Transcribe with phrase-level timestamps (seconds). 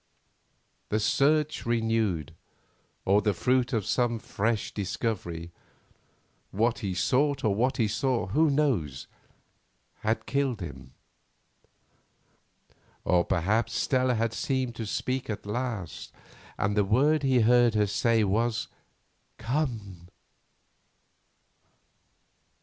[0.89, 2.33] The search renewed,
[3.05, 10.25] or the fruit of some fresh discovery—what he sought or what he saw, who knows?—had
[10.25, 10.93] killed him.
[13.05, 16.11] Or perhaps Stella had seemed to speak at last
[16.57, 18.69] and the word he heard her say was
[19.37, 20.07] Come!